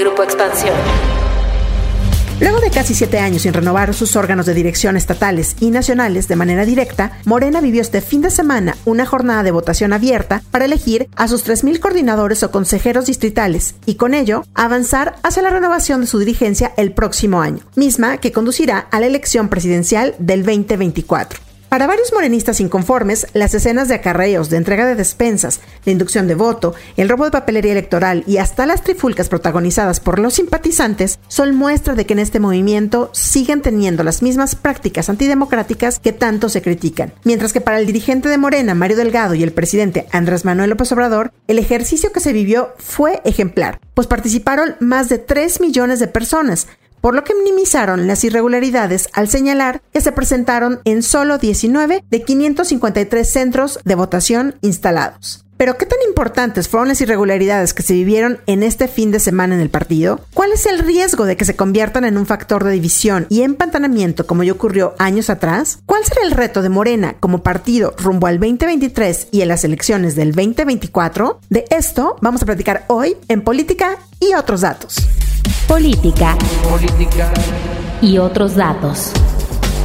[0.00, 0.74] Grupo Expansión.
[2.40, 6.36] Luego de casi siete años sin renovar sus órganos de dirección estatales y nacionales de
[6.36, 11.10] manera directa, Morena vivió este fin de semana una jornada de votación abierta para elegir
[11.16, 16.06] a sus 3.000 coordinadores o consejeros distritales y con ello avanzar hacia la renovación de
[16.06, 21.49] su dirigencia el próximo año, misma que conducirá a la elección presidencial del 2024.
[21.70, 26.34] Para varios morenistas inconformes, las escenas de acarreos, de entrega de despensas, de inducción de
[26.34, 31.54] voto, el robo de papelería electoral y hasta las trifulcas protagonizadas por los simpatizantes son
[31.54, 36.60] muestra de que en este movimiento siguen teniendo las mismas prácticas antidemocráticas que tanto se
[36.60, 37.12] critican.
[37.22, 40.90] Mientras que para el dirigente de Morena, Mario Delgado, y el presidente Andrés Manuel López
[40.90, 46.08] Obrador, el ejercicio que se vivió fue ejemplar, pues participaron más de 3 millones de
[46.08, 46.66] personas,
[47.00, 52.22] por lo que minimizaron las irregularidades al señalar que se presentaron en solo 19 de
[52.22, 55.44] 553 centros de votación instalados.
[55.60, 59.54] Pero ¿qué tan importantes fueron las irregularidades que se vivieron en este fin de semana
[59.54, 60.20] en el partido?
[60.32, 64.26] ¿Cuál es el riesgo de que se conviertan en un factor de división y empantanamiento
[64.26, 65.80] como ya ocurrió años atrás?
[65.84, 70.16] ¿Cuál será el reto de Morena como partido rumbo al 2023 y en las elecciones
[70.16, 71.40] del 2024?
[71.50, 74.96] De esto vamos a platicar hoy en Política y otros datos.
[75.70, 76.36] Política.
[76.68, 77.32] Política.
[78.02, 79.12] Y otros datos.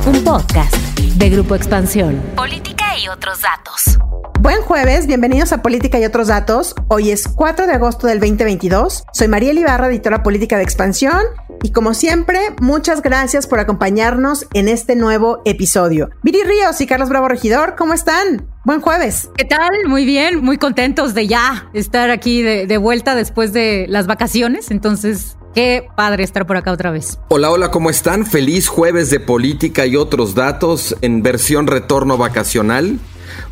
[0.08, 2.24] Un podcast de Grupo Expansión.
[2.36, 4.00] Política y otros datos.
[4.40, 6.74] Buen jueves, bienvenidos a Política y otros datos.
[6.88, 9.04] Hoy es 4 de agosto del 2022.
[9.14, 11.22] Soy María Ibarra, editora política de Expansión,
[11.62, 16.10] y como siempre, muchas gracias por acompañarnos en este nuevo episodio.
[16.24, 18.55] Viri Ríos y Carlos Bravo Regidor, ¿cómo están?
[18.66, 19.30] Buen jueves.
[19.38, 19.70] ¿Qué tal?
[19.86, 24.72] Muy bien, muy contentos de ya estar aquí de, de vuelta después de las vacaciones.
[24.72, 27.18] Entonces, Qué padre estar por acá otra vez.
[27.30, 28.26] Hola, hola, ¿cómo están?
[28.26, 33.00] Feliz jueves de política y otros datos en versión retorno vacacional.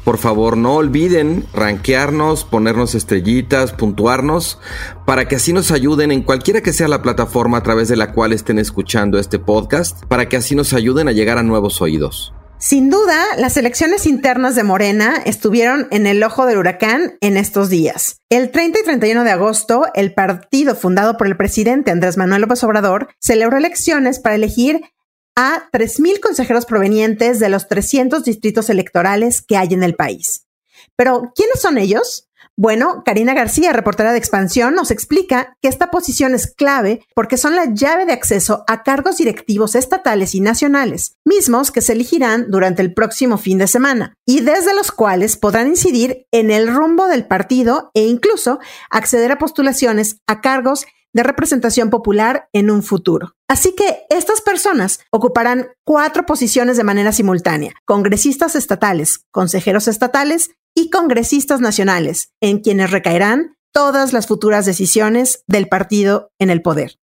[0.04, 4.60] Por favor, no olviden rankearnos, ponernos estrellitas, puntuarnos,
[5.06, 8.12] para que así nos ayuden en cualquiera que sea la plataforma a través de la
[8.12, 12.34] cual estén escuchando este podcast, para que así nos ayuden a llegar a nuevos oídos.
[12.66, 17.70] Sin duda, las elecciones internas de Morena estuvieron en el ojo del huracán en estos
[17.70, 18.22] días.
[18.30, 22.64] El 30 y 31 de agosto, el partido fundado por el presidente Andrés Manuel López
[22.64, 24.80] Obrador celebró elecciones para elegir
[25.36, 30.48] a 3.000 consejeros provenientes de los 300 distritos electorales que hay en el país.
[30.96, 32.30] Pero, ¿quiénes son ellos?
[32.56, 37.56] Bueno, Karina García, reportera de Expansión, nos explica que esta posición es clave porque son
[37.56, 42.84] la llave de acceso a cargos directivos estatales y nacionales, mismos que se elegirán durante
[42.84, 47.26] el próximo fin de semana, y desde los cuales podrán incidir en el rumbo del
[47.26, 48.60] partido e incluso
[48.92, 53.36] acceder a postulaciones a cargos de representación popular en un futuro.
[53.48, 60.90] Así que estas personas ocuparán cuatro posiciones de manera simultánea, congresistas estatales, consejeros estatales y
[60.90, 67.00] congresistas nacionales, en quienes recaerán todas las futuras decisiones del partido en el poder.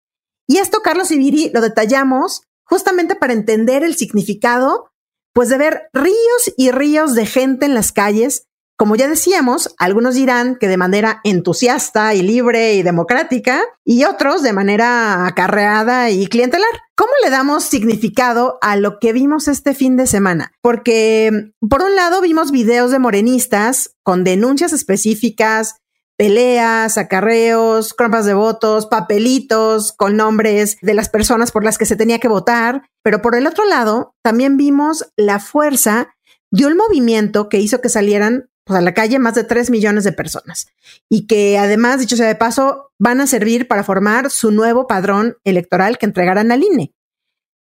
[0.46, 4.90] Y esto, Carlos Ibiri, lo detallamos justamente para entender el significado,
[5.32, 8.46] pues de ver ríos y ríos de gente en las calles.
[8.78, 14.42] Como ya decíamos, algunos dirán que de manera entusiasta y libre y democrática, y otros
[14.42, 16.68] de manera acarreada y clientelar.
[16.94, 20.52] ¿Cómo le damos significado a lo que vimos este fin de semana?
[20.60, 25.76] Porque, por un lado, vimos videos de morenistas con denuncias específicas,
[26.18, 31.96] peleas, acarreos, crompas de votos, papelitos con nombres de las personas por las que se
[31.96, 32.82] tenía que votar.
[33.02, 36.14] Pero por el otro lado, también vimos la fuerza
[36.50, 40.02] de un movimiento que hizo que salieran pues, a la calle más de 3 millones
[40.02, 40.66] de personas
[41.08, 45.36] y que además, dicho sea de paso, van a servir para formar su nuevo padrón
[45.44, 46.92] electoral que entregarán al INE.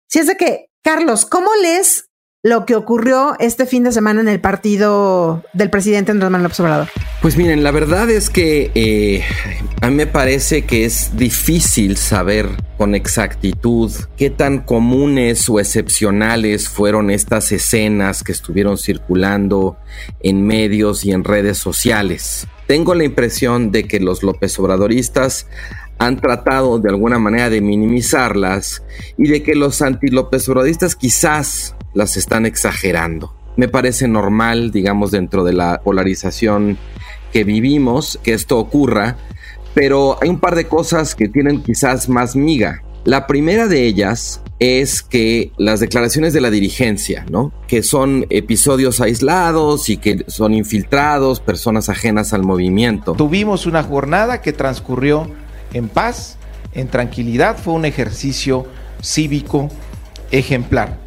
[0.09, 2.09] Si es de que, Carlos, ¿cómo lees
[2.45, 6.61] lo que ocurrió este fin de semana en el partido del presidente Andrés Manuel López
[6.61, 6.89] Obrador?
[7.23, 9.23] Pues miren, la verdad es que eh,
[9.81, 16.69] a mí me parece que es difícil saber con exactitud qué tan comunes o excepcionales
[16.69, 19.79] fueron estas escenas que estuvieron circulando
[20.21, 22.47] en medios y en redes sociales.
[22.67, 25.47] Tengo la impresión de que los López Obradoristas
[25.97, 28.83] han tratado de alguna manera de minimizarlas
[29.17, 33.35] y de que los anti-López Obradistas quizás las están exagerando.
[33.57, 36.77] Me parece normal, digamos, dentro de la polarización
[37.33, 39.17] que vivimos, que esto ocurra,
[39.75, 42.83] pero hay un par de cosas que tienen quizás más miga.
[43.05, 47.53] La primera de ellas es que las declaraciones de la dirigencia, ¿no?
[47.67, 53.13] Que son episodios aislados y que son infiltrados, personas ajenas al movimiento.
[53.13, 55.29] Tuvimos una jornada que transcurrió
[55.73, 56.39] en paz,
[56.73, 58.67] en tranquilidad, fue un ejercicio
[59.03, 59.69] cívico
[60.31, 61.04] ejemplar.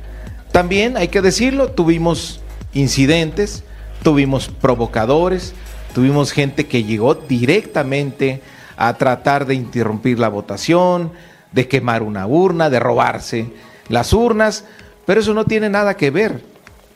[0.57, 2.41] También hay que decirlo, tuvimos
[2.73, 3.63] incidentes,
[4.01, 5.53] tuvimos provocadores,
[5.93, 8.41] tuvimos gente que llegó directamente
[8.75, 11.11] a tratar de interrumpir la votación,
[11.51, 13.51] de quemar una urna, de robarse
[13.87, 14.65] las urnas,
[15.05, 16.41] pero eso no tiene nada que ver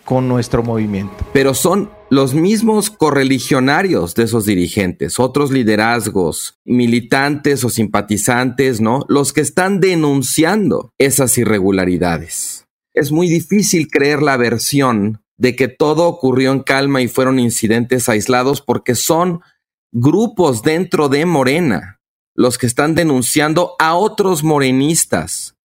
[0.05, 1.17] con nuestro movimiento.
[1.31, 9.05] Pero son los mismos correligionarios de esos dirigentes, otros liderazgos, militantes o simpatizantes, ¿no?
[9.07, 12.65] Los que están denunciando esas irregularidades.
[12.93, 18.09] Es muy difícil creer la versión de que todo ocurrió en calma y fueron incidentes
[18.09, 19.41] aislados porque son
[19.91, 21.99] grupos dentro de Morena
[22.35, 25.55] los que están denunciando a otros morenistas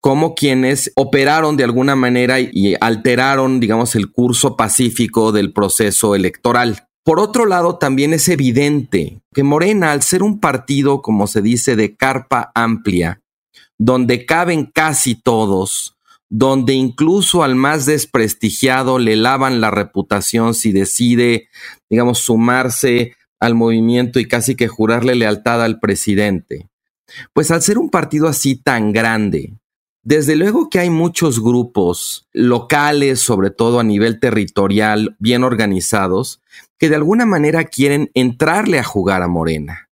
[0.00, 6.88] como quienes operaron de alguna manera y alteraron, digamos, el curso pacífico del proceso electoral.
[7.04, 11.76] Por otro lado, también es evidente que Morena, al ser un partido, como se dice,
[11.76, 13.20] de carpa amplia,
[13.78, 15.96] donde caben casi todos,
[16.30, 21.48] donde incluso al más desprestigiado le lavan la reputación si decide,
[21.90, 26.68] digamos, sumarse al movimiento y casi que jurarle lealtad al presidente.
[27.32, 29.58] Pues al ser un partido así tan grande,
[30.04, 36.40] desde luego que hay muchos grupos locales, sobre todo a nivel territorial, bien organizados,
[36.78, 39.88] que de alguna manera quieren entrarle a jugar a Morena.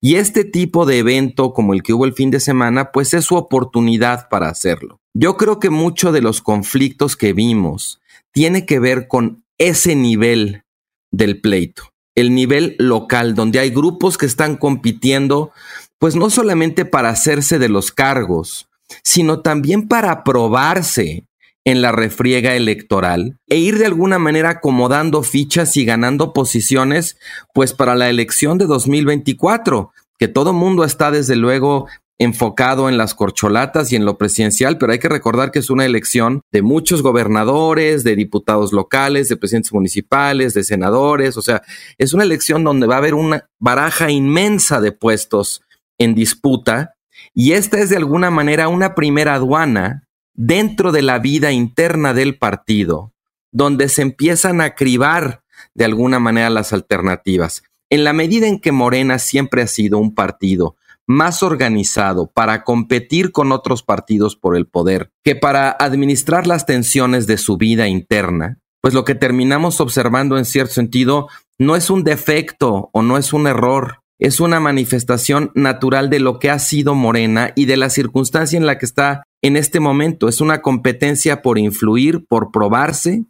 [0.00, 3.24] Y este tipo de evento como el que hubo el fin de semana, pues es
[3.24, 4.99] su oportunidad para hacerlo.
[5.14, 8.00] Yo creo que mucho de los conflictos que vimos
[8.32, 10.62] tiene que ver con ese nivel
[11.10, 15.50] del pleito, el nivel local, donde hay grupos que están compitiendo,
[15.98, 18.68] pues no solamente para hacerse de los cargos,
[19.02, 21.24] sino también para probarse
[21.64, 27.18] en la refriega electoral e ir de alguna manera acomodando fichas y ganando posiciones,
[27.52, 31.86] pues para la elección de 2024, que todo mundo está desde luego
[32.20, 35.86] enfocado en las corcholatas y en lo presidencial, pero hay que recordar que es una
[35.86, 41.62] elección de muchos gobernadores, de diputados locales, de presidentes municipales, de senadores, o sea,
[41.96, 45.62] es una elección donde va a haber una baraja inmensa de puestos
[45.96, 46.94] en disputa
[47.34, 52.36] y esta es de alguna manera una primera aduana dentro de la vida interna del
[52.36, 53.14] partido,
[53.50, 55.42] donde se empiezan a cribar
[55.74, 57.62] de alguna manera las alternativas.
[57.88, 60.76] En la medida en que Morena siempre ha sido un partido
[61.10, 67.26] más organizado para competir con otros partidos por el poder que para administrar las tensiones
[67.26, 71.28] de su vida interna, pues lo que terminamos observando en cierto sentido
[71.58, 76.38] no es un defecto o no es un error, es una manifestación natural de lo
[76.38, 80.28] que ha sido Morena y de la circunstancia en la que está en este momento.
[80.28, 83.24] Es una competencia por influir, por probarse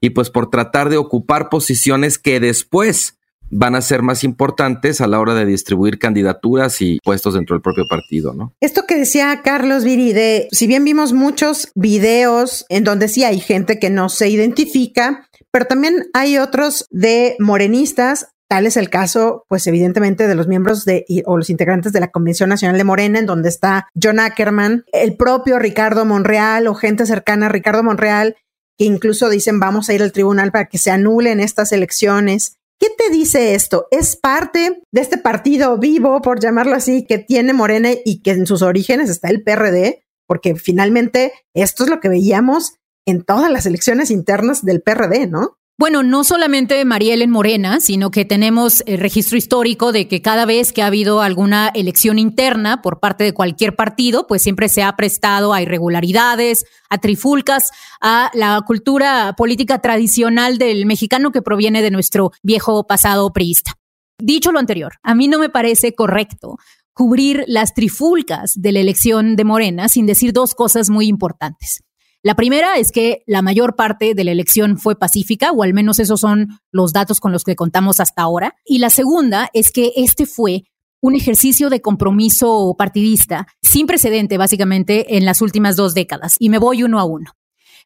[0.00, 3.19] y pues por tratar de ocupar posiciones que después
[3.50, 7.62] van a ser más importantes a la hora de distribuir candidaturas y puestos dentro del
[7.62, 8.54] propio partido, ¿no?
[8.60, 13.40] Esto que decía Carlos Viri, de si bien vimos muchos videos en donde sí hay
[13.40, 18.28] gente que no se identifica, pero también hay otros de morenistas.
[18.48, 22.10] Tal es el caso, pues evidentemente, de los miembros de o los integrantes de la
[22.10, 27.06] Convención Nacional de Morena, en donde está John Ackerman, el propio Ricardo Monreal o gente
[27.06, 28.36] cercana a Ricardo Monreal,
[28.76, 32.56] que incluso dicen vamos a ir al tribunal para que se anulen estas elecciones.
[32.80, 33.88] ¿Qué te dice esto?
[33.90, 38.46] ¿Es parte de este partido vivo, por llamarlo así, que tiene Morena y que en
[38.46, 40.02] sus orígenes está el PRD?
[40.26, 42.72] Porque finalmente esto es lo que veíamos
[43.06, 45.58] en todas las elecciones internas del PRD, ¿no?
[45.80, 50.44] Bueno, no solamente Mariel en Morena, sino que tenemos el registro histórico de que cada
[50.44, 54.82] vez que ha habido alguna elección interna por parte de cualquier partido, pues siempre se
[54.82, 61.80] ha prestado a irregularidades, a trifulcas, a la cultura política tradicional del mexicano que proviene
[61.80, 63.72] de nuestro viejo pasado priista.
[64.18, 66.58] Dicho lo anterior, a mí no me parece correcto
[66.92, 71.80] cubrir las trifulcas de la elección de Morena sin decir dos cosas muy importantes.
[72.22, 75.98] La primera es que la mayor parte de la elección fue pacífica, o al menos
[75.98, 78.56] esos son los datos con los que contamos hasta ahora.
[78.66, 80.64] Y la segunda es que este fue
[81.00, 86.36] un ejercicio de compromiso partidista sin precedente, básicamente, en las últimas dos décadas.
[86.38, 87.32] Y me voy uno a uno.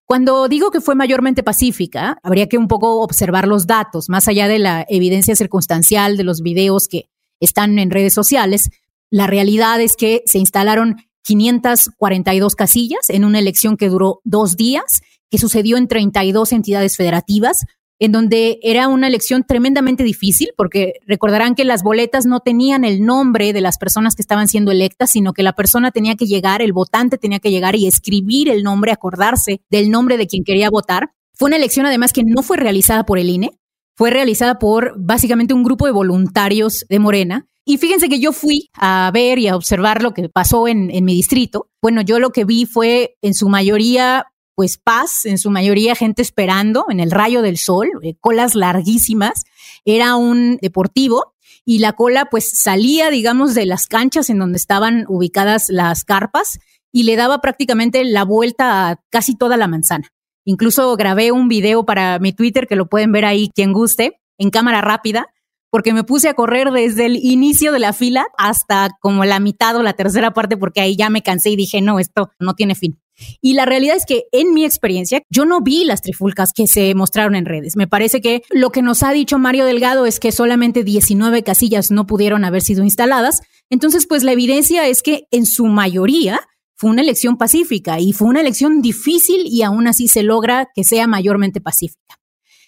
[0.05, 4.49] Cuando digo que fue mayormente pacífica, habría que un poco observar los datos, más allá
[4.49, 7.09] de la evidencia circunstancial de los videos que
[7.41, 8.71] están en redes sociales.
[9.11, 15.03] La realidad es que se instalaron 542 casillas en una elección que duró dos días,
[15.31, 17.65] que sucedió en 32 entidades federativas,
[17.99, 23.05] en donde era una elección tremendamente difícil, porque recordarán que las boletas no tenían el
[23.05, 26.61] nombre de las personas que estaban siendo electas, sino que la persona tenía que llegar,
[26.61, 30.71] el votante tenía que llegar y escribir el nombre, acordarse del nombre de quien quería
[30.71, 31.13] votar.
[31.35, 33.53] Fue una elección además que no fue realizada por el INE,
[33.97, 38.69] fue realizada por básicamente un grupo de voluntarios de Morena y fíjense que yo fui
[38.75, 41.71] a ver y a observar lo que pasó en, mi distrito.
[41.81, 46.23] Bueno, yo lo que vi fue en su mayoría pues paz, en su mayoría gente
[46.23, 49.43] esperando en el rayo del sol, eh, colas larguísimas.
[49.85, 55.07] Era un deportivo y la cola pues salía, digamos, de las canchas en donde estaban
[55.09, 56.61] ubicadas las carpas
[56.93, 60.09] y le daba prácticamente la vuelta a casi toda la manzana.
[60.45, 64.51] Incluso grabé un video para mi Twitter que lo pueden ver ahí quien guste, en
[64.51, 65.29] cámara rápida,
[65.75, 69.75] porque me puse a correr desde el inicio de la fila hasta como la mitad
[69.75, 72.77] o la tercera parte, porque ahí ya me cansé y dije, no, esto no tiene
[72.77, 73.01] fin.
[73.41, 76.95] Y la realidad es que en mi experiencia, yo no vi las trifulcas que se
[76.95, 77.75] mostraron en redes.
[77.75, 81.91] Me parece que lo que nos ha dicho Mario Delgado es que solamente 19 casillas
[81.91, 83.41] no pudieron haber sido instaladas.
[83.69, 86.39] Entonces, pues la evidencia es que en su mayoría
[86.77, 90.85] fue una elección pacífica y fue una elección difícil y aún así se logra que
[90.85, 92.15] sea mayormente pacífica.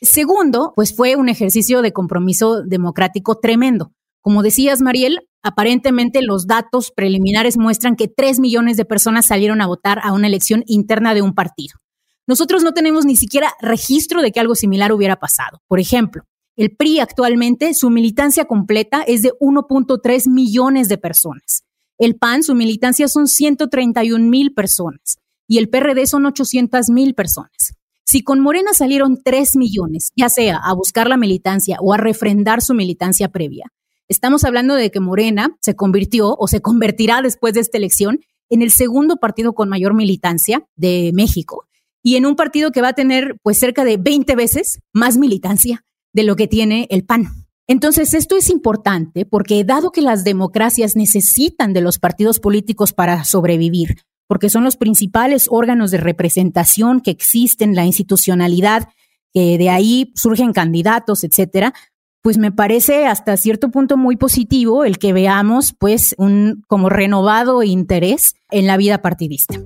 [0.02, 3.92] Segundo, pues fue un ejercicio de compromiso democrático tremendo.
[4.20, 9.66] Como decías, Mariel, aparentemente los datos preliminares muestran que tres millones de personas salieron a
[9.66, 11.78] votar a una elección interna de un partido.
[12.26, 15.62] Nosotros no tenemos ni siquiera registro de que algo similar hubiera pasado.
[15.68, 16.24] Por ejemplo,
[16.56, 21.62] el PRI actualmente, su militancia completa es de 1.3 millones de personas.
[21.98, 27.76] El PAN, su militancia son 131 mil personas y el PRD son 800 mil personas.
[28.08, 32.62] Si con Morena salieron 3 millones, ya sea a buscar la militancia o a refrendar
[32.62, 33.64] su militancia previa,
[34.06, 38.62] estamos hablando de que Morena se convirtió o se convertirá después de esta elección en
[38.62, 41.66] el segundo partido con mayor militancia de México
[42.00, 45.84] y en un partido que va a tener pues cerca de 20 veces más militancia
[46.12, 47.26] de lo que tiene el PAN.
[47.66, 53.24] Entonces, esto es importante porque dado que las democracias necesitan de los partidos políticos para
[53.24, 58.88] sobrevivir, porque son los principales órganos de representación que existen, la institucionalidad,
[59.32, 61.74] que de ahí surgen candidatos, etcétera,
[62.22, 67.62] pues me parece hasta cierto punto muy positivo el que veamos pues un como renovado
[67.62, 69.60] interés en la vida partidista.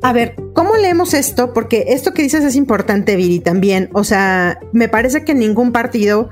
[0.00, 1.52] A ver, ¿cómo leemos esto?
[1.52, 3.90] Porque esto que dices es importante, Viri, también.
[3.92, 6.30] O sea, me parece que ningún partido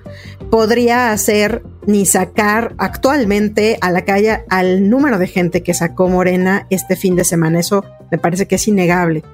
[0.51, 6.67] podría hacer ni sacar actualmente a la calle al número de gente que sacó Morena
[6.71, 7.61] este fin de semana.
[7.61, 9.25] Eso me parece que es innegable.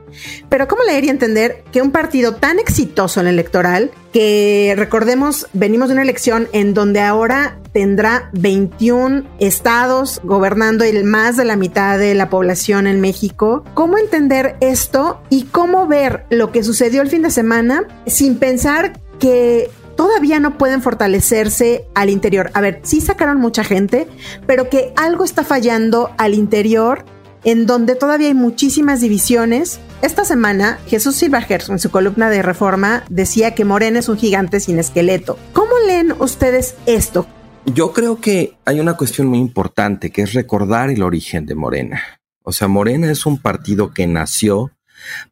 [0.48, 5.48] Pero ¿cómo leer y entender que un partido tan exitoso en el electoral, que recordemos,
[5.52, 11.56] venimos de una elección en donde ahora tendrá 21 estados gobernando el más de la
[11.56, 17.02] mitad de la población en México, ¿cómo entender esto y cómo ver lo que sucedió
[17.02, 19.70] el fin de semana sin pensar que
[20.02, 22.50] todavía no pueden fortalecerse al interior.
[22.54, 24.08] A ver, sí sacaron mucha gente,
[24.48, 27.04] pero que algo está fallando al interior
[27.44, 29.78] en donde todavía hay muchísimas divisiones.
[30.02, 34.58] Esta semana, Jesús Silvergers, en su columna de Reforma, decía que Morena es un gigante
[34.58, 35.38] sin esqueleto.
[35.52, 37.28] ¿Cómo leen ustedes esto?
[37.66, 42.02] Yo creo que hay una cuestión muy importante que es recordar el origen de Morena.
[42.42, 44.72] O sea, Morena es un partido que nació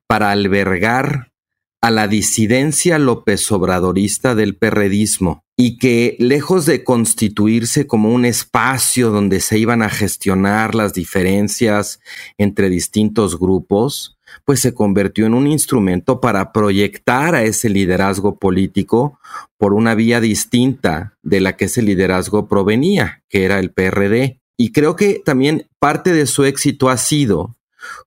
[0.06, 1.29] para albergar
[1.80, 9.10] a la disidencia López Obradorista del perredismo y que lejos de constituirse como un espacio
[9.10, 12.00] donde se iban a gestionar las diferencias
[12.38, 19.18] entre distintos grupos, pues se convirtió en un instrumento para proyectar a ese liderazgo político
[19.58, 24.40] por una vía distinta de la que ese liderazgo provenía, que era el PRD.
[24.56, 27.56] Y creo que también parte de su éxito ha sido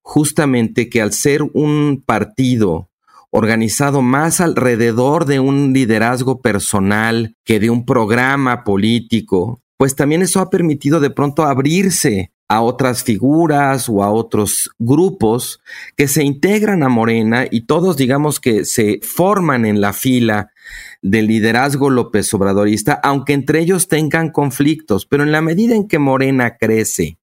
[0.01, 2.89] justamente que al ser un partido
[3.35, 10.39] organizado más alrededor de un liderazgo personal que de un programa político, pues también eso
[10.39, 15.59] ha permitido de pronto abrirse a otras figuras o a otros grupos
[15.97, 20.51] que se integran a Morena y todos digamos que se forman en la fila
[21.01, 25.97] del liderazgo López Obradorista, aunque entre ellos tengan conflictos, pero en la medida en que
[25.97, 27.17] Morena crece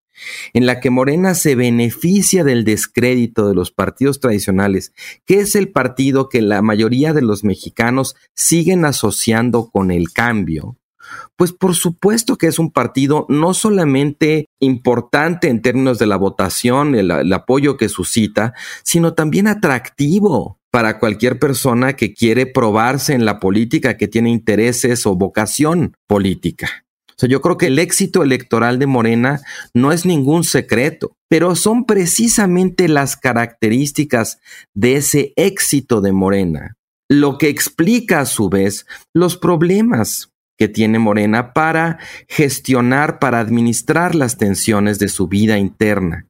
[0.52, 4.92] en la que Morena se beneficia del descrédito de los partidos tradicionales,
[5.26, 10.76] que es el partido que la mayoría de los mexicanos siguen asociando con el cambio,
[11.36, 16.94] pues por supuesto que es un partido no solamente importante en términos de la votación,
[16.94, 23.24] el, el, apoyo que suscita, sino también atractivo para cualquier persona que quiere probarse en
[23.24, 26.84] la política, que tiene intereses o vocación política
[27.26, 29.40] yo creo que el éxito electoral de Morena
[29.74, 34.38] no es ningún secreto, pero son precisamente las características
[34.74, 36.76] de ese éxito de Morena
[37.10, 41.98] lo que explica a su vez los problemas que tiene Morena para
[42.28, 46.29] gestionar, para administrar las tensiones de su vida interna.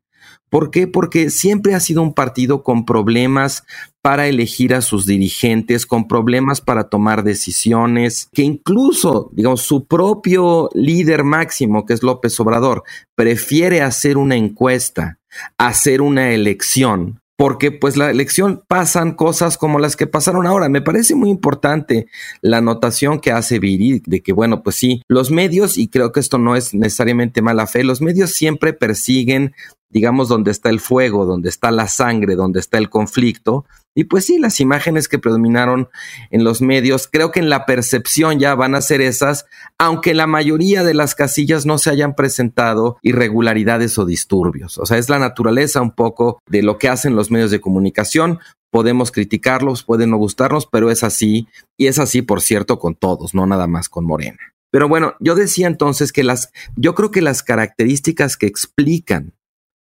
[0.50, 0.88] ¿Por qué?
[0.88, 3.64] Porque siempre ha sido un partido con problemas
[4.02, 10.68] para elegir a sus dirigentes, con problemas para tomar decisiones, que incluso, digamos, su propio
[10.74, 12.82] líder máximo, que es López Obrador,
[13.14, 15.18] prefiere hacer una encuesta,
[15.56, 20.68] hacer una elección, porque pues la elección pasan cosas como las que pasaron ahora.
[20.68, 22.06] Me parece muy importante
[22.42, 26.20] la anotación que hace Viri de que, bueno, pues sí, los medios, y creo que
[26.20, 29.54] esto no es necesariamente mala fe, los medios siempre persiguen
[29.90, 33.66] digamos, donde está el fuego, donde está la sangre, donde está el conflicto.
[33.94, 35.88] Y pues sí, las imágenes que predominaron
[36.30, 39.46] en los medios, creo que en la percepción ya van a ser esas,
[39.78, 44.78] aunque la mayoría de las casillas no se hayan presentado irregularidades o disturbios.
[44.78, 48.38] O sea, es la naturaleza un poco de lo que hacen los medios de comunicación.
[48.70, 51.48] Podemos criticarlos, pueden no gustarnos, pero es así.
[51.76, 54.38] Y es así, por cierto, con todos, no nada más con Morena.
[54.70, 59.34] Pero bueno, yo decía entonces que las, yo creo que las características que explican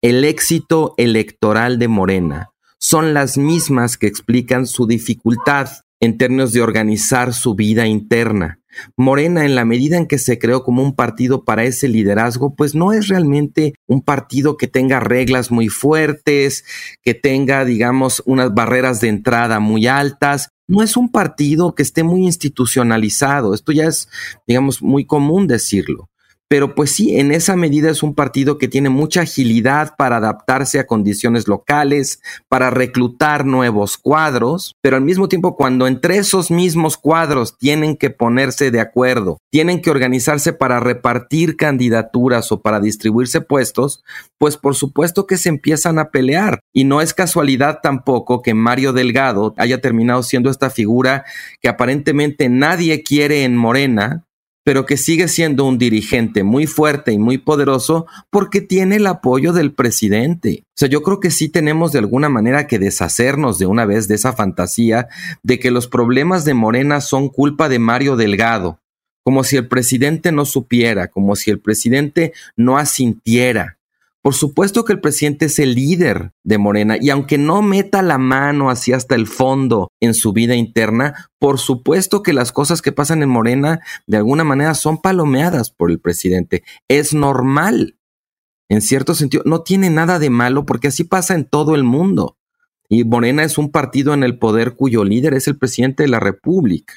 [0.07, 5.67] el éxito electoral de Morena son las mismas que explican su dificultad
[5.99, 8.59] en términos de organizar su vida interna.
[8.95, 12.75] Morena, en la medida en que se creó como un partido para ese liderazgo, pues
[12.75, 16.65] no es realmente un partido que tenga reglas muy fuertes,
[17.01, 20.49] que tenga, digamos, unas barreras de entrada muy altas.
[20.67, 23.55] No es un partido que esté muy institucionalizado.
[23.55, 24.07] Esto ya es,
[24.45, 26.11] digamos, muy común decirlo.
[26.47, 30.79] Pero pues sí, en esa medida es un partido que tiene mucha agilidad para adaptarse
[30.79, 36.97] a condiciones locales, para reclutar nuevos cuadros, pero al mismo tiempo cuando entre esos mismos
[36.97, 43.41] cuadros tienen que ponerse de acuerdo, tienen que organizarse para repartir candidaturas o para distribuirse
[43.41, 44.03] puestos,
[44.37, 46.59] pues por supuesto que se empiezan a pelear.
[46.71, 51.25] Y no es casualidad tampoco que Mario Delgado haya terminado siendo esta figura
[51.59, 54.25] que aparentemente nadie quiere en Morena,
[54.65, 59.53] pero que sigue siendo un dirigente muy fuerte y muy poderoso porque tiene el apoyo
[59.53, 60.63] del presidente.
[60.69, 64.07] O sea, yo creo que sí tenemos de alguna manera que deshacernos de una vez
[64.07, 65.07] de esa fantasía
[65.43, 68.79] de que los problemas de Morena son culpa de Mario Delgado,
[69.23, 73.77] como si el presidente no supiera, como si el presidente no asintiera.
[74.25, 78.17] Por supuesto que el presidente es el líder de Morena y aunque no meta la
[78.17, 82.91] mano hacia hasta el fondo en su vida interna, por supuesto que las cosas que
[82.91, 86.63] pasan en Morena de alguna manera son palomeadas por el presidente.
[86.87, 87.99] Es normal.
[88.67, 92.35] En cierto sentido, no tiene nada de malo porque así pasa en todo el mundo.
[92.89, 96.19] Y Morena es un partido en el poder cuyo líder es el presidente de la
[96.19, 96.95] República.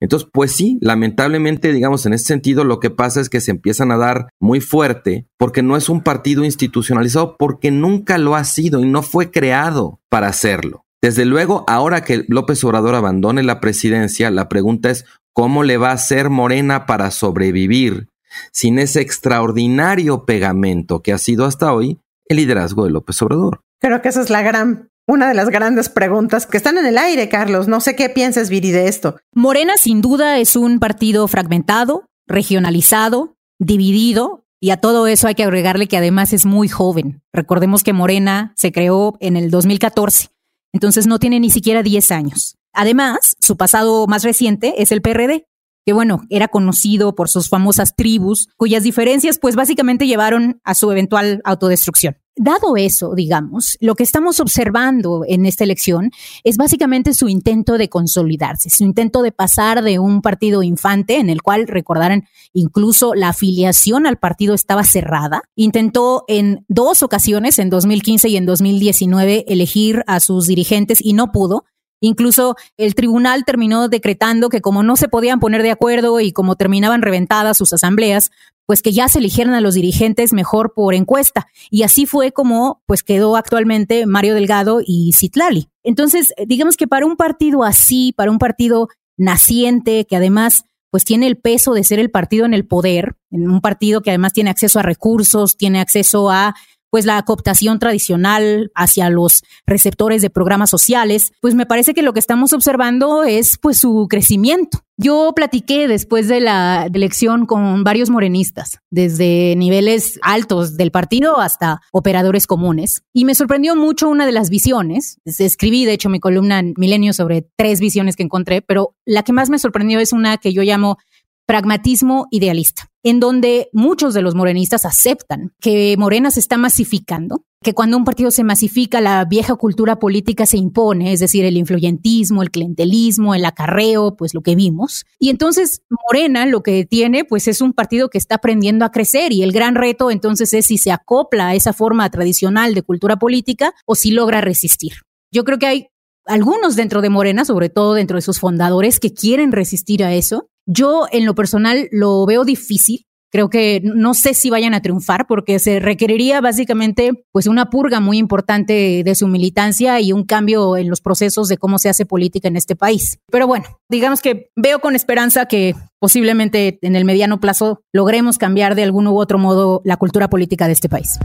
[0.00, 3.90] Entonces, pues sí, lamentablemente, digamos, en ese sentido, lo que pasa es que se empiezan
[3.90, 8.80] a dar muy fuerte porque no es un partido institucionalizado, porque nunca lo ha sido
[8.80, 10.84] y no fue creado para hacerlo.
[11.00, 15.04] Desde luego, ahora que López Obrador abandone la presidencia, la pregunta es,
[15.34, 18.08] ¿cómo le va a hacer Morena para sobrevivir
[18.52, 23.60] sin ese extraordinario pegamento que ha sido hasta hoy el liderazgo de López Obrador?
[23.80, 26.98] Creo que esa es la gran una de las grandes preguntas que están en el
[26.98, 27.68] aire, Carlos.
[27.68, 29.16] No sé qué piensas, Viri, de esto.
[29.34, 35.44] Morena, sin duda, es un partido fragmentado, regionalizado, dividido, y a todo eso hay que
[35.44, 37.22] agregarle que además es muy joven.
[37.32, 40.28] Recordemos que Morena se creó en el 2014,
[40.72, 42.56] entonces no tiene ni siquiera 10 años.
[42.72, 45.46] Además, su pasado más reciente es el PRD,
[45.84, 50.90] que bueno, era conocido por sus famosas tribus, cuyas diferencias pues básicamente llevaron a su
[50.90, 52.16] eventual autodestrucción.
[52.36, 56.10] Dado eso, digamos, lo que estamos observando en esta elección
[56.42, 61.30] es básicamente su intento de consolidarse, su intento de pasar de un partido infante en
[61.30, 65.42] el cual, recordarán, incluso la afiliación al partido estaba cerrada.
[65.54, 71.30] Intentó en dos ocasiones, en 2015 y en 2019, elegir a sus dirigentes y no
[71.30, 71.66] pudo.
[72.04, 76.54] Incluso el tribunal terminó decretando que como no se podían poner de acuerdo y como
[76.54, 78.30] terminaban reventadas sus asambleas,
[78.66, 81.46] pues que ya se eligieran a los dirigentes mejor por encuesta.
[81.70, 85.70] Y así fue como pues quedó actualmente Mario Delgado y Citlali.
[85.82, 91.26] Entonces, digamos que para un partido así, para un partido naciente, que además pues tiene
[91.26, 94.50] el peso de ser el partido en el poder, en un partido que además tiene
[94.50, 96.54] acceso a recursos, tiene acceso a
[96.94, 102.12] pues la cooptación tradicional hacia los receptores de programas sociales, pues me parece que lo
[102.12, 104.78] que estamos observando es pues su crecimiento.
[104.96, 111.80] Yo platiqué después de la elección con varios morenistas, desde niveles altos del partido hasta
[111.90, 115.18] operadores comunes, y me sorprendió mucho una de las visiones.
[115.24, 119.32] Escribí, de hecho, mi columna en Milenio sobre tres visiones que encontré, pero la que
[119.32, 120.98] más me sorprendió es una que yo llamo
[121.46, 127.74] pragmatismo idealista, en donde muchos de los morenistas aceptan que Morena se está masificando, que
[127.74, 132.42] cuando un partido se masifica, la vieja cultura política se impone, es decir, el influyentismo,
[132.42, 135.04] el clientelismo, el acarreo, pues lo que vimos.
[135.18, 139.32] Y entonces Morena lo que tiene, pues es un partido que está aprendiendo a crecer
[139.32, 143.16] y el gran reto entonces es si se acopla a esa forma tradicional de cultura
[143.16, 144.92] política o si logra resistir.
[145.32, 145.86] Yo creo que hay
[146.26, 150.48] algunos dentro de Morena, sobre todo dentro de sus fundadores, que quieren resistir a eso
[150.66, 153.06] yo en lo personal lo veo difícil.
[153.30, 157.98] creo que no sé si vayan a triunfar porque se requeriría básicamente pues una purga
[157.98, 162.06] muy importante de su militancia y un cambio en los procesos de cómo se hace
[162.06, 163.18] política en este país.
[163.32, 168.76] Pero bueno, digamos que veo con esperanza que posiblemente en el mediano plazo logremos cambiar
[168.76, 171.18] de algún u otro modo la cultura política de este país.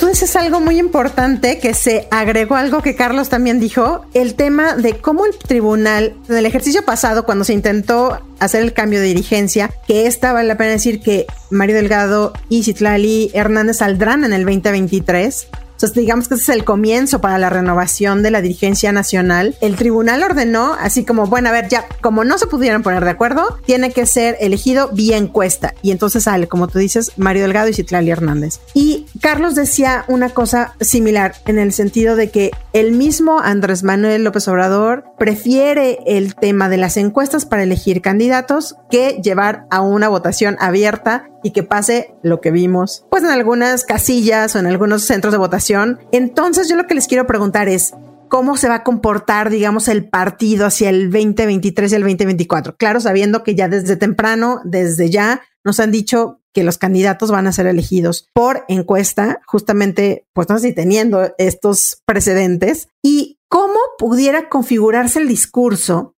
[0.00, 4.74] Tú dices algo muy importante que se agregó algo que Carlos también dijo, el tema
[4.74, 9.04] de cómo el tribunal, en el ejercicio pasado, cuando se intentó hacer el cambio de
[9.04, 14.32] dirigencia, que esta vale la pena decir que Mario Delgado y Citlali Hernández saldrán en
[14.32, 15.48] el 2023
[15.80, 19.56] entonces, digamos que ese es el comienzo para la renovación de la dirigencia nacional.
[19.62, 23.12] El tribunal ordenó, así como, bueno, a ver, ya, como no se pudieron poner de
[23.12, 25.72] acuerdo, tiene que ser elegido vía encuesta.
[25.80, 28.60] Y entonces sale, como tú dices, Mario Delgado y Citlali Hernández.
[28.74, 34.22] Y Carlos decía una cosa similar en el sentido de que el mismo Andrés Manuel
[34.22, 40.08] López Obrador prefiere el tema de las encuestas para elegir candidatos que llevar a una
[40.08, 45.04] votación abierta y que pase lo que vimos, pues en algunas casillas o en algunos
[45.04, 45.69] centros de votación.
[46.12, 47.94] Entonces yo lo que les quiero preguntar es,
[48.28, 52.76] ¿cómo se va a comportar, digamos, el partido hacia el 2023 y el 2024?
[52.76, 57.46] Claro, sabiendo que ya desde temprano, desde ya, nos han dicho que los candidatos van
[57.46, 63.78] a ser elegidos por encuesta, justamente, pues no sé si teniendo estos precedentes, y cómo
[63.98, 66.16] pudiera configurarse el discurso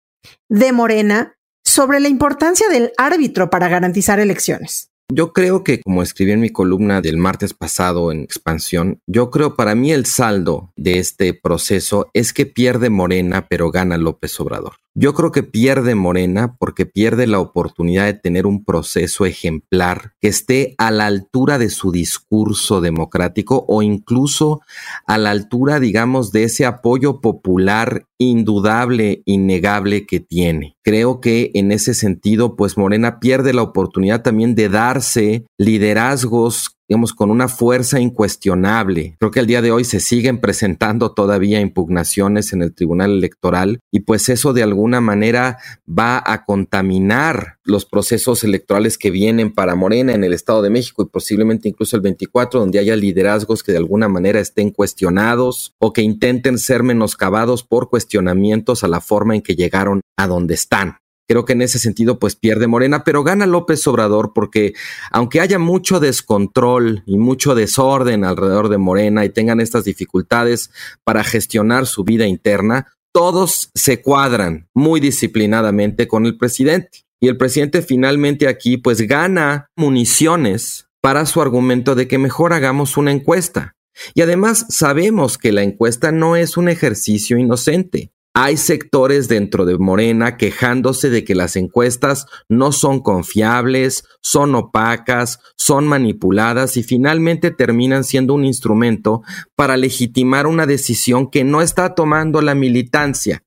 [0.48, 4.91] de Morena sobre la importancia del árbitro para garantizar elecciones.
[5.14, 9.56] Yo creo que, como escribí en mi columna del martes pasado en Expansión, yo creo
[9.56, 14.76] para mí el saldo de este proceso es que pierde Morena, pero gana López Obrador.
[14.94, 20.28] Yo creo que pierde Morena porque pierde la oportunidad de tener un proceso ejemplar que
[20.28, 24.60] esté a la altura de su discurso democrático o incluso
[25.06, 30.76] a la altura, digamos, de ese apoyo popular indudable, innegable que tiene.
[30.82, 37.14] Creo que en ese sentido, pues Morena pierde la oportunidad también de darse liderazgos digamos,
[37.14, 39.16] con una fuerza incuestionable.
[39.18, 43.80] Creo que al día de hoy se siguen presentando todavía impugnaciones en el Tribunal Electoral
[43.90, 45.56] y pues eso de alguna manera
[45.88, 51.02] va a contaminar los procesos electorales que vienen para Morena en el Estado de México
[51.02, 55.94] y posiblemente incluso el 24, donde haya liderazgos que de alguna manera estén cuestionados o
[55.94, 60.98] que intenten ser menoscabados por cuestionamientos a la forma en que llegaron a donde están.
[61.32, 64.74] Creo que en ese sentido pues pierde Morena, pero gana López Obrador porque
[65.10, 70.70] aunque haya mucho descontrol y mucho desorden alrededor de Morena y tengan estas dificultades
[71.04, 77.06] para gestionar su vida interna, todos se cuadran muy disciplinadamente con el presidente.
[77.18, 82.98] Y el presidente finalmente aquí pues gana municiones para su argumento de que mejor hagamos
[82.98, 83.74] una encuesta.
[84.12, 88.12] Y además sabemos que la encuesta no es un ejercicio inocente.
[88.34, 95.38] Hay sectores dentro de Morena quejándose de que las encuestas no son confiables, son opacas,
[95.56, 99.22] son manipuladas y finalmente terminan siendo un instrumento
[99.54, 103.44] para legitimar una decisión que no está tomando la militancia,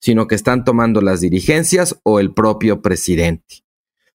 [0.00, 3.64] sino que están tomando las dirigencias o el propio presidente.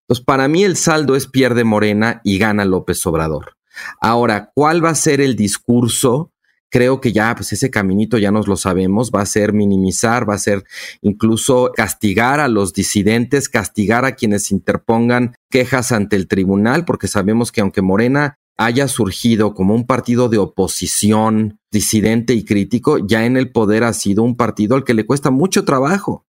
[0.04, 3.58] Entonces, para mí el saldo es pierde Morena y gana López Obrador.
[4.00, 6.32] Ahora, ¿cuál va a ser el discurso
[6.70, 10.36] creo que ya, pues ese caminito ya nos lo sabemos, va a ser minimizar, va
[10.36, 10.64] a ser
[11.02, 17.52] incluso castigar a los disidentes, castigar a quienes interpongan quejas ante el tribunal, porque sabemos
[17.52, 23.38] que aunque Morena haya surgido como un partido de oposición disidente y crítico, ya en
[23.38, 26.26] el poder ha sido un partido al que le cuesta mucho trabajo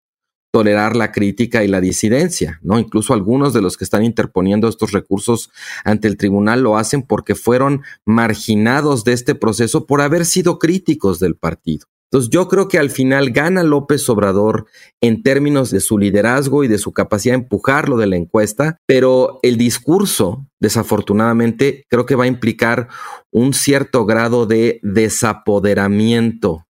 [0.50, 2.78] tolerar la crítica y la disidencia, ¿no?
[2.78, 5.50] Incluso algunos de los que están interponiendo estos recursos
[5.84, 11.20] ante el tribunal lo hacen porque fueron marginados de este proceso por haber sido críticos
[11.20, 11.86] del partido.
[12.12, 14.66] Entonces yo creo que al final gana López Obrador
[15.00, 19.38] en términos de su liderazgo y de su capacidad de empujarlo de la encuesta, pero
[19.42, 22.88] el discurso, desafortunadamente, creo que va a implicar
[23.30, 26.66] un cierto grado de desapoderamiento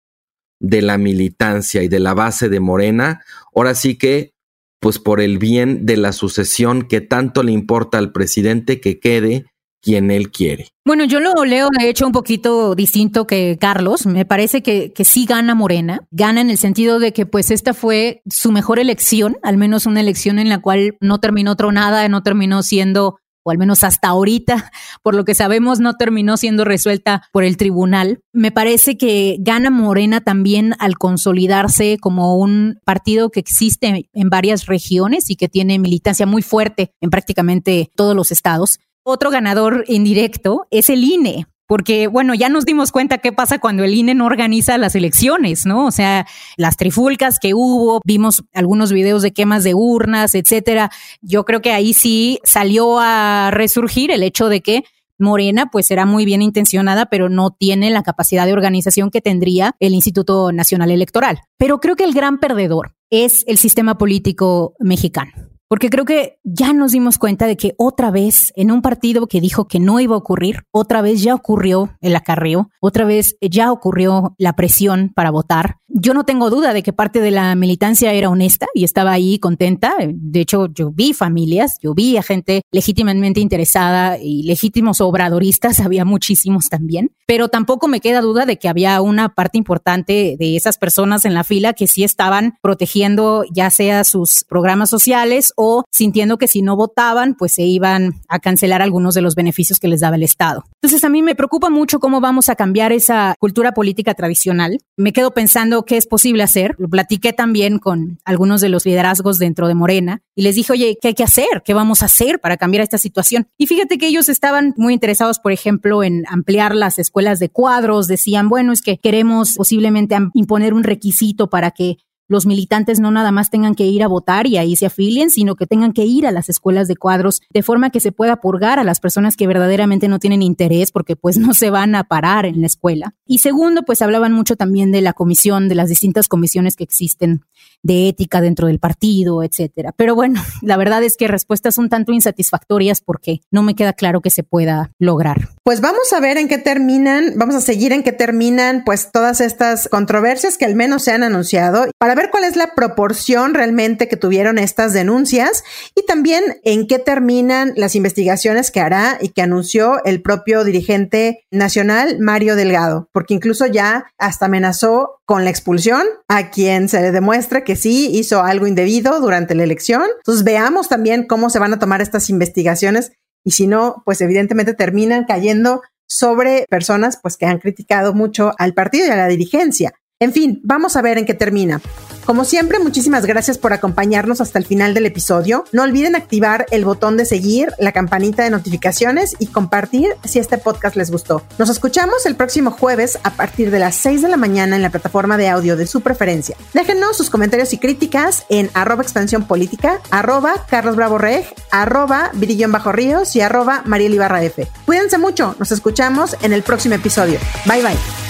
[0.61, 4.35] de la militancia y de la base de Morena, ahora sí que,
[4.79, 9.47] pues por el bien de la sucesión que tanto le importa al presidente que quede
[9.83, 10.69] quien él quiere.
[10.85, 14.07] Bueno, yo lo leo de hecho un poquito distinto que Carlos.
[14.07, 16.01] Me parece que, que sí gana Morena.
[16.11, 20.01] Gana en el sentido de que pues esta fue su mejor elección, al menos una
[20.01, 24.71] elección en la cual no terminó tronada, no terminó siendo o al menos hasta ahorita,
[25.03, 28.21] por lo que sabemos, no terminó siendo resuelta por el tribunal.
[28.33, 34.67] Me parece que gana Morena también al consolidarse como un partido que existe en varias
[34.67, 38.79] regiones y que tiene militancia muy fuerte en prácticamente todos los estados.
[39.03, 43.85] Otro ganador indirecto es el INE, porque bueno, ya nos dimos cuenta qué pasa cuando
[43.85, 45.87] el INE no organiza las elecciones, ¿no?
[45.87, 50.91] O sea, las trifulcas que hubo, vimos algunos videos de quemas de urnas, etcétera.
[51.23, 54.83] Yo creo que ahí sí salió a resurgir el hecho de que
[55.17, 59.77] Morena pues será muy bien intencionada, pero no tiene la capacidad de organización que tendría
[59.79, 61.39] el Instituto Nacional Electoral.
[61.57, 66.73] Pero creo que el gran perdedor es el sistema político mexicano porque creo que ya
[66.73, 70.17] nos dimos cuenta de que otra vez en un partido que dijo que no iba
[70.17, 75.31] a ocurrir, otra vez ya ocurrió el acarreo, otra vez ya ocurrió la presión para
[75.31, 75.77] votar.
[76.03, 79.39] Yo no tengo duda de que parte de la militancia era honesta y estaba ahí
[79.39, 79.93] contenta.
[80.09, 86.07] De hecho, yo vi familias, yo vi a gente legítimamente interesada y legítimos obradoristas, había
[86.07, 90.79] muchísimos también, pero tampoco me queda duda de que había una parte importante de esas
[90.79, 96.39] personas en la fila que sí estaban protegiendo ya sea sus programas sociales o sintiendo
[96.39, 100.01] que si no votaban, pues se iban a cancelar algunos de los beneficios que les
[100.01, 100.65] daba el Estado.
[100.81, 104.79] Entonces a mí me preocupa mucho cómo vamos a cambiar esa cultura política tradicional.
[104.97, 106.77] Me quedo pensando qué es posible hacer.
[106.79, 110.97] Lo platiqué también con algunos de los liderazgos dentro de Morena y les dije, oye,
[111.03, 111.65] ¿qué hay que hacer?
[111.65, 113.49] ¿Qué vamos a hacer para cambiar esta situación?
[113.59, 118.07] Y fíjate que ellos estaban muy interesados, por ejemplo, en ampliar las escuelas de cuadros.
[118.07, 121.97] Decían, bueno, es que queremos posiblemente imponer un requisito para que
[122.31, 125.57] los militantes no nada más tengan que ir a votar y ahí se afilien, sino
[125.57, 128.79] que tengan que ir a las escuelas de cuadros de forma que se pueda purgar
[128.79, 132.47] a las personas que verdaderamente no tienen interés porque pues no se van a parar
[132.47, 133.15] en la escuela.
[133.27, 137.43] Y segundo, pues hablaban mucho también de la comisión, de las distintas comisiones que existen
[137.83, 139.93] de ética dentro del partido, etcétera.
[139.97, 144.21] Pero bueno, la verdad es que respuestas un tanto insatisfactorias porque no me queda claro
[144.21, 145.49] que se pueda lograr.
[145.65, 149.41] Pues vamos a ver en qué terminan, vamos a seguir en qué terminan pues todas
[149.41, 154.09] estas controversias que al menos se han anunciado para ver cuál es la proporción realmente
[154.09, 159.43] que tuvieron estas denuncias y también en qué terminan las investigaciones que hará y que
[159.43, 166.03] anunció el propio dirigente nacional Mario Delgado, porque incluso ya hasta amenazó con la expulsión
[166.29, 170.03] a quien se le demuestre que sí hizo algo indebido durante la elección.
[170.19, 173.13] Entonces veamos también cómo se van a tomar estas investigaciones
[173.45, 178.75] y si no, pues evidentemente terminan cayendo sobre personas pues que han criticado mucho al
[178.75, 179.95] partido y a la dirigencia.
[180.23, 181.81] En fin, vamos a ver en qué termina.
[182.27, 185.65] Como siempre, muchísimas gracias por acompañarnos hasta el final del episodio.
[185.73, 190.59] No olviden activar el botón de seguir, la campanita de notificaciones y compartir si este
[190.59, 191.43] podcast les gustó.
[191.59, 194.91] Nos escuchamos el próximo jueves a partir de las 6 de la mañana en la
[194.91, 196.55] plataforma de audio de su preferencia.
[196.75, 202.73] Déjenos sus comentarios y críticas en arroba expansión política, arroba Carlos Bravo Reg, arroba Virillón
[202.73, 204.69] Bajo Ríos y arroba Mariel F.
[204.85, 207.39] Cuídense mucho, nos escuchamos en el próximo episodio.
[207.65, 208.30] Bye bye.